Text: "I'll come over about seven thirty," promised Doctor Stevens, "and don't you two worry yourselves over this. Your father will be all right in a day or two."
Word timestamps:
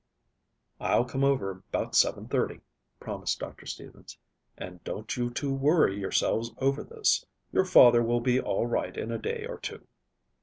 "I'll 0.79 1.05
come 1.05 1.23
over 1.23 1.51
about 1.51 1.93
seven 1.93 2.27
thirty," 2.27 2.61
promised 2.99 3.37
Doctor 3.37 3.67
Stevens, 3.67 4.17
"and 4.57 4.83
don't 4.83 5.15
you 5.15 5.29
two 5.29 5.53
worry 5.53 5.99
yourselves 5.99 6.49
over 6.57 6.83
this. 6.83 7.23
Your 7.53 7.65
father 7.65 8.01
will 8.01 8.19
be 8.21 8.39
all 8.39 8.65
right 8.65 8.97
in 8.97 9.11
a 9.11 9.19
day 9.19 9.45
or 9.47 9.59
two." 9.59 9.85